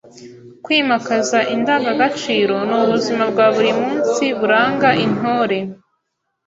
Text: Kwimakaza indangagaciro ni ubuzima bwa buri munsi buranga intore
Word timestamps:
Kwimakaza 0.63 1.39
indangagaciro 1.55 2.55
ni 2.67 2.75
ubuzima 2.81 3.23
bwa 3.31 3.47
buri 3.55 3.71
munsi 3.81 4.23
buranga 4.39 4.89
intore 5.05 5.57